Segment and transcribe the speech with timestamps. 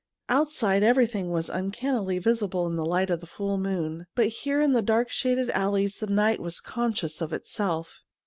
[0.29, 4.71] Outside everything was uncannily visible in the light of the full moon, but here in
[4.71, 8.01] the dark shaded alleys the night was conscious of itself.